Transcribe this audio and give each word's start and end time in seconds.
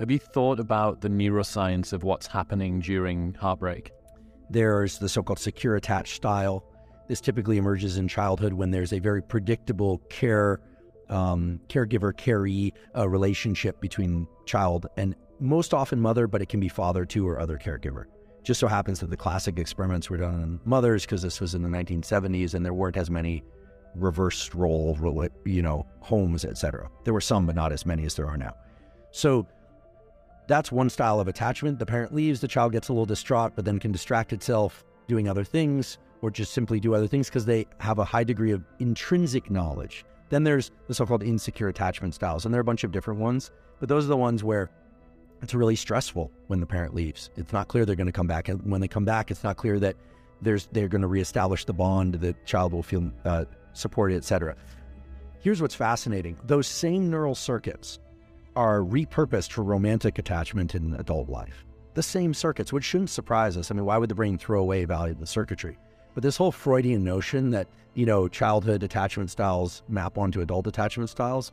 Have 0.00 0.10
you 0.10 0.18
thought 0.18 0.58
about 0.58 1.02
the 1.02 1.10
neuroscience 1.10 1.92
of 1.92 2.04
what's 2.04 2.26
happening 2.26 2.80
during 2.80 3.34
heartbreak? 3.34 3.92
There's 4.48 4.96
the 4.96 5.10
so 5.10 5.22
called 5.22 5.38
secure 5.38 5.76
attached 5.76 6.16
style. 6.16 6.64
This 7.06 7.20
typically 7.20 7.58
emerges 7.58 7.98
in 7.98 8.08
childhood 8.08 8.54
when 8.54 8.70
there's 8.70 8.94
a 8.94 8.98
very 8.98 9.20
predictable 9.20 9.98
care, 10.08 10.60
um, 11.10 11.60
caregiver 11.68 12.16
caree 12.16 12.72
uh, 12.96 13.06
relationship 13.06 13.78
between 13.82 14.26
child 14.46 14.86
and 14.96 15.14
most 15.38 15.74
often 15.74 16.00
mother, 16.00 16.26
but 16.26 16.40
it 16.40 16.48
can 16.48 16.60
be 16.60 16.70
father 16.70 17.04
too 17.04 17.28
or 17.28 17.38
other 17.38 17.58
caregiver. 17.58 18.04
Just 18.42 18.58
so 18.58 18.68
happens 18.68 19.00
that 19.00 19.10
the 19.10 19.18
classic 19.18 19.58
experiments 19.58 20.08
were 20.08 20.16
done 20.16 20.34
on 20.34 20.60
mothers 20.64 21.04
because 21.04 21.20
this 21.20 21.42
was 21.42 21.54
in 21.54 21.60
the 21.60 21.68
1970s 21.68 22.54
and 22.54 22.64
there 22.64 22.72
weren't 22.72 22.96
as 22.96 23.10
many 23.10 23.44
reverse 23.94 24.54
role, 24.54 25.28
you 25.44 25.60
know, 25.60 25.84
homes, 26.00 26.46
etc. 26.46 26.88
There 27.04 27.12
were 27.12 27.20
some, 27.20 27.44
but 27.44 27.54
not 27.54 27.70
as 27.70 27.84
many 27.84 28.06
as 28.06 28.14
there 28.14 28.28
are 28.28 28.38
now. 28.38 28.54
So 29.10 29.46
that's 30.50 30.72
one 30.72 30.90
style 30.90 31.20
of 31.20 31.28
attachment. 31.28 31.78
The 31.78 31.86
parent 31.86 32.12
leaves, 32.12 32.40
the 32.40 32.48
child 32.48 32.72
gets 32.72 32.88
a 32.88 32.92
little 32.92 33.06
distraught, 33.06 33.52
but 33.54 33.64
then 33.64 33.78
can 33.78 33.92
distract 33.92 34.32
itself 34.32 34.84
doing 35.06 35.28
other 35.28 35.44
things 35.44 35.98
or 36.22 36.30
just 36.30 36.52
simply 36.52 36.80
do 36.80 36.94
other 36.94 37.06
things 37.06 37.28
because 37.28 37.44
they 37.44 37.66
have 37.78 37.98
a 37.98 38.04
high 38.04 38.24
degree 38.24 38.50
of 38.50 38.64
intrinsic 38.80 39.50
knowledge. 39.50 40.04
Then 40.28 40.42
there's 40.44 40.72
the 40.88 40.94
so 40.94 41.06
called 41.06 41.22
insecure 41.22 41.68
attachment 41.68 42.14
styles, 42.14 42.44
and 42.44 42.52
there 42.52 42.58
are 42.58 42.62
a 42.62 42.64
bunch 42.64 42.84
of 42.84 42.90
different 42.90 43.20
ones, 43.20 43.52
but 43.78 43.88
those 43.88 44.04
are 44.04 44.08
the 44.08 44.16
ones 44.16 44.42
where 44.42 44.70
it's 45.40 45.54
really 45.54 45.76
stressful 45.76 46.30
when 46.48 46.60
the 46.60 46.66
parent 46.66 46.94
leaves. 46.94 47.30
It's 47.36 47.52
not 47.52 47.68
clear 47.68 47.86
they're 47.86 47.96
going 47.96 48.06
to 48.06 48.12
come 48.12 48.26
back. 48.26 48.48
And 48.48 48.60
when 48.70 48.80
they 48.80 48.88
come 48.88 49.04
back, 49.04 49.30
it's 49.30 49.44
not 49.44 49.56
clear 49.56 49.78
that 49.78 49.96
there's 50.42 50.68
they're 50.72 50.88
going 50.88 51.02
to 51.02 51.08
reestablish 51.08 51.64
the 51.64 51.72
bond, 51.72 52.14
the 52.14 52.34
child 52.44 52.72
will 52.72 52.82
feel 52.82 53.10
uh, 53.24 53.44
supported, 53.72 54.16
etc. 54.16 54.56
Here's 55.40 55.62
what's 55.62 55.74
fascinating 55.74 56.36
those 56.44 56.66
same 56.66 57.08
neural 57.10 57.34
circuits 57.34 58.00
are 58.56 58.80
repurposed 58.80 59.52
for 59.52 59.62
romantic 59.62 60.18
attachment 60.18 60.74
in 60.74 60.94
adult 60.94 61.28
life. 61.28 61.64
The 61.94 62.02
same 62.02 62.34
circuits, 62.34 62.72
which 62.72 62.84
shouldn't 62.84 63.10
surprise 63.10 63.56
us. 63.56 63.70
I 63.70 63.74
mean, 63.74 63.84
why 63.84 63.98
would 63.98 64.08
the 64.08 64.14
brain 64.14 64.38
throw 64.38 64.60
away 64.60 64.84
valuable 64.84 65.26
circuitry? 65.26 65.78
But 66.14 66.22
this 66.22 66.36
whole 66.36 66.52
Freudian 66.52 67.04
notion 67.04 67.50
that, 67.50 67.68
you 67.94 68.06
know, 68.06 68.28
childhood 68.28 68.82
attachment 68.82 69.30
styles 69.30 69.82
map 69.88 70.18
onto 70.18 70.40
adult 70.40 70.66
attachment 70.66 71.10
styles, 71.10 71.52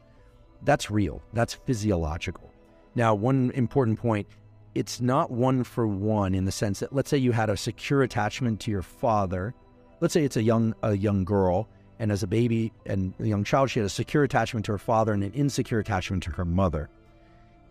that's 0.63 0.89
real. 0.89 1.21
That's 1.33 1.53
physiological. 1.53 2.51
Now, 2.95 3.13
one 3.13 3.51
important 3.51 3.99
point 3.99 4.27
it's 4.75 5.01
not 5.01 5.31
one 5.31 5.63
for 5.63 5.87
one 5.87 6.35
in 6.35 6.45
the 6.45 6.51
sense 6.51 6.81
that 6.81 6.93
let's 6.93 7.09
say 7.09 7.17
you 7.17 7.31
had 7.31 7.49
a 7.49 7.57
secure 7.57 8.03
attachment 8.03 8.59
to 8.59 8.71
your 8.71 8.83
father. 8.83 9.55
Let's 10.01 10.13
say 10.13 10.23
it's 10.23 10.37
a 10.37 10.43
young 10.43 10.75
a 10.83 10.95
young 10.95 11.23
girl 11.23 11.67
and 11.99 12.11
as 12.11 12.23
a 12.23 12.27
baby 12.27 12.71
and 12.85 13.13
a 13.19 13.25
young 13.25 13.43
child, 13.43 13.69
she 13.69 13.79
had 13.79 13.85
a 13.85 13.89
secure 13.89 14.23
attachment 14.23 14.65
to 14.65 14.71
her 14.73 14.77
father 14.77 15.13
and 15.13 15.23
an 15.23 15.33
insecure 15.33 15.79
attachment 15.79 16.23
to 16.23 16.31
her 16.31 16.45
mother. 16.45 16.89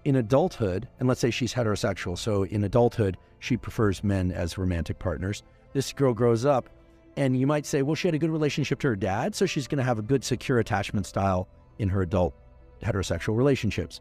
In 0.05 0.17
adulthood, 0.17 0.89
and 0.99 1.09
let's 1.09 1.21
say 1.21 1.31
she's 1.31 1.55
heterosexual, 1.55 2.17
so 2.17 2.45
in 2.45 2.65
adulthood, 2.65 3.17
she 3.39 3.57
prefers 3.57 4.05
men 4.05 4.31
as 4.33 4.59
romantic 4.59 4.99
partners. 4.99 5.43
This 5.73 5.93
girl 5.93 6.15
grows 6.15 6.45
up, 6.45 6.69
and 7.17 7.39
you 7.39 7.47
might 7.47 7.67
say, 7.67 7.83
well, 7.83 7.95
she 7.95 8.09
had 8.09 8.15
a 8.15 8.19
good 8.19 8.31
relationship 8.31 8.79
to 8.81 8.89
her 8.89 8.97
dad, 8.97 9.35
so 9.35 9.47
she's 9.47 9.67
going 9.67 9.79
to 9.79 9.85
have 9.85 9.99
a 9.99 10.03
good 10.03 10.25
secure 10.25 10.59
attachment 10.59 11.07
style 11.07 11.49
in 11.79 11.89
her 11.89 12.03
adult 12.03 12.35
heterosexual 12.83 13.37
relationships. 13.37 14.01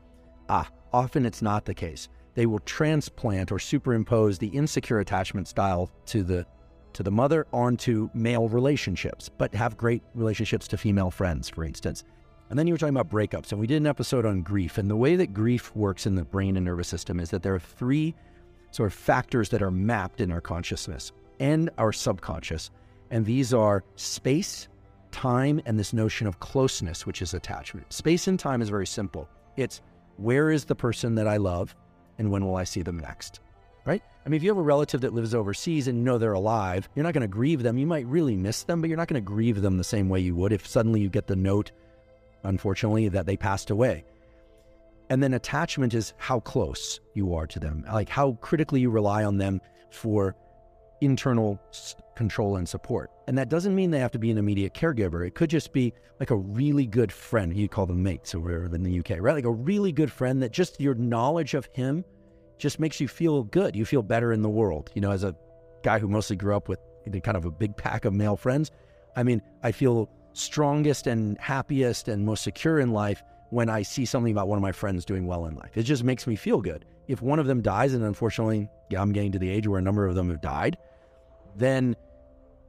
Ah, 0.50 0.70
often 0.94 1.26
it's 1.26 1.42
not 1.42 1.66
the 1.66 1.74
case. 1.74 2.10
They 2.36 2.46
will 2.46 2.60
transplant 2.60 3.52
or 3.52 3.60
superimpose 3.60 4.38
the 4.38 4.48
insecure 4.48 5.00
attachment 5.00 5.48
style 5.48 5.90
to 6.08 6.24
the 6.24 6.46
to 6.96 7.04
the 7.04 7.12
mother 7.12 7.46
onto 7.54 8.10
male 8.14 8.48
relationships, 8.48 9.30
but 9.30 9.54
have 9.54 9.78
great 9.78 10.02
relationships 10.16 10.68
to 10.70 10.78
female 10.78 11.12
friends, 11.12 11.50
for 11.50 11.64
instance. 11.64 12.04
And 12.50 12.58
then 12.58 12.68
you 12.68 12.74
were 12.74 12.78
talking 12.78 12.96
about 12.96 13.10
breakups, 13.10 13.52
and 13.52 13.60
we 13.60 13.68
did 13.68 13.78
an 13.78 13.88
episode 13.88 14.26
on 14.26 14.42
grief. 14.42 14.78
And 14.78 14.90
the 14.90 14.96
way 14.96 15.16
that 15.16 15.34
grief 15.34 15.76
works 15.76 16.06
in 16.06 16.16
the 16.16 16.24
brain 16.24 16.58
and 16.58 16.66
nervous 16.66 16.88
system 16.88 17.20
is 17.20 17.30
that 17.32 17.44
there 17.44 17.56
are 17.56 17.60
three 17.60 18.16
sort 18.72 18.88
of 18.88 18.94
factors 18.94 19.50
that 19.50 19.62
are 19.62 19.72
mapped 19.72 20.22
in 20.22 20.32
our 20.32 20.42
consciousness 20.42 21.12
and 21.40 21.70
our 21.78 21.92
subconscious. 21.92 22.72
And 23.12 23.26
these 23.26 23.54
are 23.54 23.84
space, 23.96 24.68
time, 25.12 25.62
and 25.66 25.78
this 25.78 25.94
notion 25.94 26.28
of 26.28 26.40
closeness, 26.40 27.06
which 27.06 27.22
is 27.22 27.34
attachment. 27.34 27.92
Space 27.92 28.28
and 28.28 28.40
time 28.40 28.62
is 28.62 28.70
very 28.70 28.88
simple. 28.88 29.28
It's 29.58 29.82
where 30.18 30.50
is 30.50 30.66
the 30.66 30.76
person 30.76 31.16
that 31.16 31.28
I 31.28 31.38
love, 31.38 31.76
and 32.20 32.32
when 32.32 32.46
will 32.46 32.56
I 32.56 32.64
see 32.64 32.84
them 32.84 33.00
next? 33.00 33.42
I 34.26 34.30
mean, 34.30 34.38
if 34.38 34.44
you 34.44 34.50
have 34.50 34.58
a 34.58 34.64
relative 34.64 35.02
that 35.02 35.14
lives 35.14 35.36
overseas 35.36 35.88
and 35.88 36.00
you 36.00 36.04
know 36.04 36.18
they're 36.18 36.34
alive, 36.34 36.90
you're 36.96 37.04
not 37.04 37.14
going 37.14 37.22
to 37.22 37.28
grieve 37.28 37.62
them. 37.62 37.78
You 37.78 37.86
might 37.86 38.08
really 38.08 38.36
miss 38.36 38.64
them, 38.64 38.82
but 38.82 38.90
you're 38.90 38.98
not 38.98 39.08
going 39.08 39.22
to 39.22 39.26
grieve 39.26 39.62
them 39.62 39.78
the 39.78 39.84
same 39.84 40.10
way 40.10 40.20
you 40.20 40.36
would 40.36 40.52
if 40.52 40.66
suddenly 40.66 41.00
you 41.00 41.10
get 41.10 41.28
the 41.28 41.36
note, 41.36 41.72
unfortunately, 42.44 43.08
that 43.10 43.28
they 43.28 43.38
passed 43.38 43.70
away. 43.70 44.04
And 45.12 45.22
then 45.22 45.36
attachment 45.36 45.94
is 45.94 46.14
how 46.18 46.40
close 46.40 47.00
you 47.14 47.36
are 47.36 47.46
to 47.46 47.60
them, 47.60 47.86
like 47.94 48.10
how 48.10 48.34
critically 48.42 48.82
you 48.82 48.90
rely 48.90 49.24
on 49.24 49.38
them 49.38 49.62
for 49.92 50.36
internal 51.02 51.62
control 52.16 52.56
and 52.56 52.68
support. 52.68 53.12
And 53.28 53.38
that 53.38 53.50
doesn't 53.50 53.76
mean 53.76 53.92
they 53.92 54.00
have 54.00 54.12
to 54.14 54.20
be 54.20 54.32
an 54.32 54.40
immediate 54.40 54.74
caregiver. 54.74 55.28
It 55.28 55.36
could 55.36 55.52
just 55.52 55.72
be 55.72 55.94
like 56.20 56.32
a 56.32 56.36
really 56.36 56.88
good 56.88 57.12
friend. 57.12 57.56
You 57.56 57.70
call 57.70 57.86
them 57.86 58.02
mates 58.02 58.34
over 58.34 58.66
in 58.66 58.82
the 58.82 59.00
UK, 59.00 59.20
right? 59.20 59.36
Like 59.36 59.46
a 59.46 59.52
really 59.52 59.92
good 59.92 60.12
friend 60.12 60.42
that 60.42 60.52
just 60.52 60.82
your 60.82 60.96
knowledge 60.96 61.54
of 61.54 61.70
him 61.74 62.04
just 62.58 62.80
makes 62.80 63.00
you 63.00 63.08
feel 63.08 63.44
good. 63.44 63.76
You 63.76 63.86
feel 63.86 64.04
better 64.04 64.32
in 64.32 64.42
the 64.42 64.50
world. 64.50 64.92
You 64.96 65.02
know, 65.02 65.12
as 65.12 65.24
a 65.24 65.36
guy 65.84 66.00
who 66.00 66.08
mostly 66.08 66.36
grew 66.36 66.56
up 66.56 66.70
with 66.70 66.80
kind 67.24 67.38
of 67.38 67.46
a 67.46 67.52
big 67.52 67.78
pack 67.78 68.06
of 68.06 68.14
male 68.14 68.36
friends, 68.36 68.72
I 69.16 69.24
mean, 69.24 69.42
I 69.64 69.72
feel 69.72 70.10
strongest 70.34 71.08
and 71.08 71.38
happiest 71.40 72.08
and 72.08 72.26
most 72.26 72.44
secure 72.44 72.80
in 72.80 72.92
life 72.92 73.24
when 73.52 73.70
I 73.70 73.84
see 73.84 74.06
something 74.06 74.32
about 74.32 74.48
one 74.48 74.58
of 74.58 74.64
my 74.64 74.72
friends 74.72 75.06
doing 75.06 75.28
well 75.28 75.46
in 75.46 75.56
life. 75.56 75.78
It 75.78 75.84
just 75.84 76.04
makes 76.04 76.28
me 76.28 76.36
feel 76.36 76.62
good. 76.62 76.86
If 77.08 77.22
one 77.22 77.40
of 77.40 77.46
them 77.46 77.62
dies, 77.62 77.94
and 77.94 78.04
unfortunately, 78.04 78.68
yeah, 78.90 79.02
I'm 79.02 79.14
getting 79.14 79.32
to 79.34 79.40
the 79.40 79.50
age 79.50 79.68
where 79.68 79.80
a 79.80 79.84
number 79.84 80.08
of 80.08 80.16
them 80.16 80.30
have 80.30 80.42
died, 80.42 80.78
then 81.56 81.96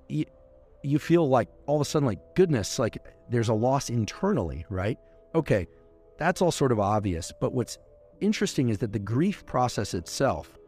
you, 0.08 0.26
you 0.82 0.98
feel 0.98 1.28
like 1.28 1.48
all 1.66 1.76
of 1.76 1.80
a 1.80 1.84
sudden, 1.84 2.06
like, 2.06 2.20
goodness, 2.34 2.78
like 2.78 2.98
there's 3.30 3.48
a 3.48 3.54
loss 3.54 3.88
internally, 3.88 4.66
right? 4.68 4.98
Okay, 5.34 5.66
that's 6.18 6.42
all 6.42 6.52
sort 6.52 6.70
of 6.70 6.78
obvious. 6.78 7.32
But 7.40 7.52
what's 7.52 7.78
interesting 8.20 8.68
is 8.68 8.78
that 8.78 8.92
the 8.92 8.98
grief 8.98 9.44
process 9.46 9.94
itself 9.94 10.58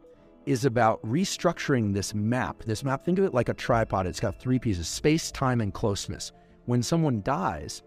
is 0.45 0.65
about 0.65 1.03
restructuring 1.03 1.93
this 1.93 2.13
map. 2.13 2.63
This 2.63 2.83
map, 2.83 3.03
think 3.05 3.19
of 3.19 3.25
it 3.25 3.33
like 3.33 3.49
a 3.49 3.53
tripod. 3.53 4.07
It's 4.07 4.19
got 4.19 4.39
three 4.39 4.59
pieces 4.59 4.87
space, 4.87 5.31
time, 5.31 5.61
and 5.61 5.73
closeness. 5.73 6.31
When 6.65 6.81
someone 6.81 7.21
dies, 7.21 7.83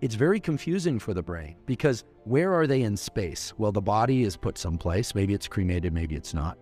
it's 0.00 0.14
very 0.14 0.38
confusing 0.38 0.98
for 0.98 1.12
the 1.12 1.22
brain 1.22 1.56
because 1.66 2.04
where 2.24 2.54
are 2.54 2.66
they 2.66 2.82
in 2.82 2.96
space? 2.96 3.52
Well, 3.58 3.72
the 3.72 3.80
body 3.80 4.22
is 4.22 4.36
put 4.36 4.58
someplace. 4.58 5.14
Maybe 5.14 5.34
it's 5.34 5.48
cremated, 5.48 5.92
maybe 5.92 6.14
it's 6.14 6.34
not. 6.34 6.56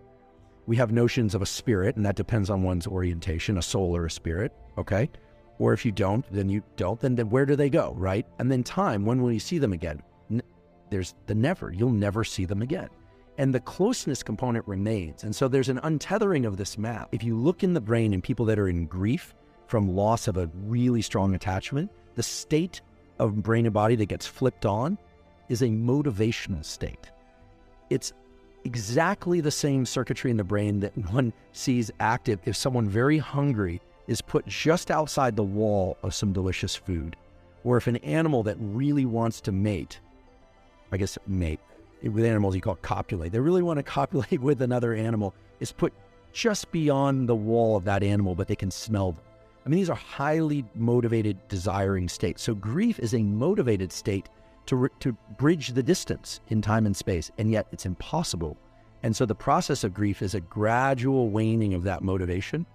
We 0.65 0.75
have 0.77 0.91
notions 0.91 1.35
of 1.35 1.41
a 1.41 1.45
spirit, 1.45 1.95
and 1.95 2.05
that 2.05 2.15
depends 2.15 2.49
on 2.49 2.63
one's 2.63 2.87
orientation, 2.87 3.57
a 3.57 3.61
soul 3.61 3.95
or 3.95 4.05
a 4.05 4.11
spirit, 4.11 4.53
okay? 4.77 5.09
Or 5.59 5.71
if 5.71 5.85
you 5.85 5.91
don't, 5.91 6.25
then 6.31 6.49
you 6.49 6.63
don't, 6.75 6.99
then, 6.99 7.15
then 7.15 7.29
where 7.29 7.45
do 7.45 7.55
they 7.55 7.69
go, 7.69 7.93
right? 7.95 8.25
And 8.39 8.51
then 8.51 8.63
time, 8.63 9.05
when 9.05 9.21
will 9.21 9.31
you 9.31 9.39
see 9.39 9.59
them 9.59 9.73
again? 9.73 10.01
There's 10.89 11.15
the 11.25 11.35
never. 11.35 11.71
You'll 11.71 11.89
never 11.91 12.23
see 12.23 12.45
them 12.45 12.61
again. 12.61 12.89
And 13.37 13.53
the 13.53 13.59
closeness 13.59 14.23
component 14.23 14.67
remains. 14.67 15.23
And 15.23 15.35
so 15.35 15.47
there's 15.47 15.69
an 15.69 15.79
untethering 15.83 16.45
of 16.47 16.57
this 16.57 16.77
map. 16.77 17.09
If 17.11 17.23
you 17.23 17.37
look 17.37 17.63
in 17.63 17.73
the 17.73 17.81
brain 17.81 18.13
in 18.13 18.21
people 18.21 18.45
that 18.45 18.57
are 18.57 18.69
in 18.69 18.87
grief 18.87 19.35
from 19.67 19.95
loss 19.95 20.27
of 20.27 20.37
a 20.37 20.49
really 20.63 21.01
strong 21.01 21.35
attachment, 21.35 21.91
the 22.15 22.23
state 22.23 22.81
of 23.19 23.43
brain 23.43 23.65
and 23.65 23.73
body 23.73 23.95
that 23.95 24.07
gets 24.07 24.25
flipped 24.25 24.65
on 24.65 24.97
is 25.49 25.61
a 25.61 25.67
motivational 25.67 26.65
state. 26.65 27.11
It's 27.89 28.13
exactly 28.63 29.39
the 29.39 29.51
same 29.51 29.85
circuitry 29.85 30.31
in 30.31 30.37
the 30.37 30.43
brain 30.43 30.79
that 30.79 30.97
one 31.11 31.31
sees 31.53 31.91
active 31.99 32.39
if 32.45 32.55
someone 32.55 32.89
very 32.89 33.17
hungry 33.17 33.81
is 34.07 34.21
put 34.21 34.47
just 34.47 34.89
outside 34.89 35.35
the 35.35 35.43
wall 35.43 35.97
of 36.01 36.13
some 36.13 36.33
delicious 36.33 36.75
food, 36.75 37.15
or 37.63 37.77
if 37.77 37.87
an 37.87 37.97
animal 37.97 38.43
that 38.43 38.57
really 38.59 39.05
wants 39.05 39.41
to 39.41 39.51
mate 39.51 39.99
I 40.91 40.97
guess 40.97 41.17
mate. 41.27 41.59
With 42.03 42.25
animals, 42.25 42.53
you 42.53 42.61
call 42.61 42.75
copulate. 42.75 43.31
They 43.31 43.39
really 43.39 43.63
want 43.63 43.77
to 43.77 43.83
copulate 43.99 44.39
with 44.39 44.61
another 44.61 44.93
animal. 44.93 45.33
Is 45.59 45.71
put 45.71 45.93
just 46.31 46.71
beyond 46.71 47.27
the 47.27 47.35
wall 47.35 47.75
of 47.75 47.85
that 47.85 48.03
animal, 48.03 48.35
but 48.35 48.47
they 48.47 48.55
can 48.55 48.69
smell 48.69 49.13
them. 49.13 49.23
I 49.65 49.69
mean, 49.69 49.79
these 49.79 49.89
are 49.89 49.95
highly 49.95 50.63
motivated, 50.75 51.45
desiring 51.49 52.07
states. 52.07 52.43
So 52.43 52.53
grief 52.53 52.99
is 52.99 53.13
a 53.13 53.21
motivated 53.21 53.91
state 53.91 54.29
to, 54.67 54.89
to 54.99 55.13
bridge 55.37 55.69
the 55.69 55.83
distance 55.83 56.39
in 56.49 56.61
time 56.61 56.85
and 56.85 56.95
space, 56.95 57.31
and 57.37 57.51
yet 57.51 57.67
it's 57.71 57.85
impossible. 57.85 58.55
And 59.03 59.15
so 59.15 59.25
the 59.25 59.35
process 59.35 59.83
of 59.83 59.93
grief 59.93 60.21
is 60.21 60.35
a 60.35 60.39
gradual 60.39 61.29
waning 61.29 61.73
of 61.73 61.83
that 61.83 62.03
motivation 62.03 62.65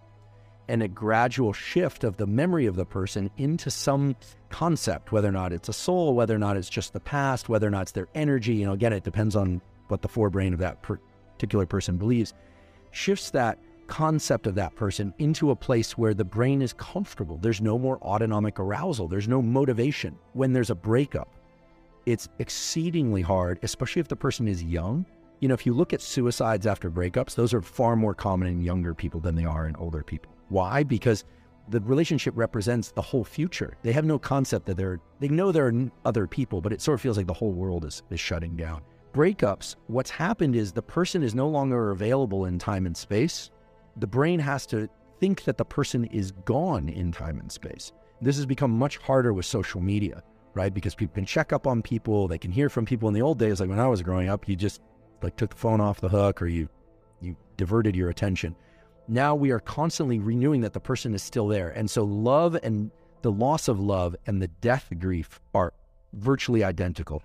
and 0.69 0.83
a 0.83 0.89
gradual 0.89 1.53
shift 1.53 2.05
of 2.05 2.17
the 2.17 2.27
memory 2.27 2.67
of 2.67 2.77
the 2.77 2.85
person 2.85 3.31
into 3.37 3.71
some 3.71 4.17
concept, 4.53 5.11
whether 5.11 5.29
or 5.29 5.33
not 5.33 5.53
it's 5.53 5.69
a 5.69 5.73
soul, 5.73 6.15
whether 6.15 6.35
or 6.35 6.39
not 6.39 6.57
it's 6.57 6.71
just 6.71 6.93
the 6.93 7.01
past, 7.01 7.49
whether 7.49 7.67
or 7.67 7.71
not 7.71 7.83
it's 7.83 7.93
their 7.93 8.09
energy. 8.15 8.55
You 8.55 8.67
know, 8.67 8.73
again, 8.73 8.93
it 8.93 9.03
depends 9.03 9.35
on 9.35 9.61
what 9.89 10.03
the 10.03 10.09
forebrain 10.09 10.53
of 10.53 10.61
that 10.61 10.83
particular 10.83 11.67
person 11.67 11.97
believes, 11.97 12.35
shifts 12.93 13.31
that 13.31 13.59
concept 13.89 14.47
of 14.47 14.55
that 14.55 14.75
person 14.77 15.13
into 15.19 15.51
a 15.51 15.57
place 15.57 15.99
where 15.99 16.15
the 16.15 16.25
brain 16.25 16.63
is 16.63 16.73
comfortable. 16.73 17.39
There's 17.39 17.61
no 17.61 17.79
more 17.79 17.99
autonomic 17.99 18.61
arousal, 18.61 19.09
there's 19.09 19.29
no 19.29 19.43
motivation. 19.43 20.17
When 20.35 20.53
there's 20.53 20.71
a 20.71 20.75
breakup, 20.75 21.29
it's 22.07 22.29
exceedingly 22.39 23.23
hard, 23.23 23.59
especially 23.63 24.01
if 24.01 24.09
the 24.09 24.17
person 24.17 24.49
is 24.49 24.63
young, 24.63 25.05
you 25.43 25.49
know, 25.49 25.55
if 25.55 25.67
you 25.67 25.75
look 25.75 25.93
at 25.93 26.01
suicides 26.01 26.69
after 26.69 26.89
breakups, 26.89 27.35
those 27.35 27.53
are 27.53 27.61
far 27.61 27.97
more 27.97 28.15
common 28.15 28.47
in 28.47 28.61
younger 28.61 28.95
people 28.95 29.19
than 29.19 29.35
they 29.35 29.45
are 29.45 29.67
in 29.67 29.75
older 29.75 30.05
people. 30.05 30.33
Why? 30.51 30.85
Because 30.85 31.25
the 31.69 31.81
relationship 31.81 32.35
represents 32.37 32.91
the 32.91 33.03
whole 33.03 33.25
future. 33.25 33.77
They 33.83 33.93
have 33.93 34.05
no 34.05 34.19
concept 34.19 34.67
that 34.67 34.77
they're, 34.77 35.01
they 35.21 35.29
know 35.29 35.53
there 35.53 35.69
are 35.69 35.91
other 36.05 36.27
people, 36.27 36.61
but 36.61 36.73
it 36.73 36.81
sort 36.81 36.95
of 36.97 37.01
feels 37.01 37.17
like 37.17 37.27
the 37.27 37.33
whole 37.33 37.53
world 37.53 37.85
is, 37.85 38.03
is 38.11 38.21
shutting 38.21 38.57
down. 38.57 38.83
Breakups, 39.13 39.77
what's 39.89 40.11
happened 40.11 40.57
is 40.57 40.73
the 40.73 40.83
person 40.83 41.23
is 41.23 41.35
no 41.35 41.49
longer 41.49 41.91
available 41.91 42.47
in 42.47 42.59
time 42.59 42.87
and 42.87 42.97
space. 42.97 43.51
The 43.97 44.07
brain 44.07 44.39
has 44.41 44.67
to 44.67 44.89
think 45.21 45.45
that 45.45 45.59
the 45.59 45.65
person 45.65 46.05
is 46.07 46.33
gone 46.45 46.89
in 46.89 47.13
time 47.13 47.39
and 47.39 47.53
space. 47.53 47.93
This 48.21 48.37
has 48.37 48.47
become 48.47 48.71
much 48.71 48.97
harder 48.99 49.33
with 49.33 49.47
social 49.47 49.81
media, 49.81 50.23
right? 50.55 50.73
Because 50.73 50.95
people 50.95 51.15
can 51.15 51.27
check 51.27 51.53
up 51.53 51.67
on 51.67 51.83
people, 51.83 52.27
they 52.27 52.39
can 52.39 52.51
hear 52.51 52.69
from 52.69 52.87
people. 52.87 53.09
In 53.09 53.15
the 53.15 53.23
old 53.23 53.39
days, 53.39 53.61
like 53.61 53.69
when 53.69 53.79
I 53.79 53.87
was 53.87 54.03
growing 54.03 54.29
up, 54.29 54.49
you 54.49 54.57
just 54.57 54.81
like 55.23 55.37
took 55.37 55.51
the 55.51 55.57
phone 55.57 55.81
off 55.81 56.01
the 56.01 56.09
hook 56.09 56.43
or 56.43 56.47
you 56.47 56.69
you 57.21 57.37
diverted 57.57 57.95
your 57.95 58.11
attention. 58.11 58.57
Now 59.13 59.35
we 59.35 59.51
are 59.51 59.61
constantly 59.61 60.19
renewing 60.19 60.63
that 60.63 60.73
the 60.73 60.81
person 60.81 61.13
is 61.13 61.23
still 61.23 61.47
there. 61.47 61.69
And 61.69 61.91
so 61.91 62.03
love 62.03 62.57
and 62.63 62.91
the 63.21 63.31
loss 63.31 63.69
of 63.69 63.79
love 63.79 64.17
and 64.27 64.41
the 64.41 64.49
death 64.49 64.91
grief 64.99 65.39
are 65.53 65.75
virtually 66.15 66.65
identical. 66.65 67.23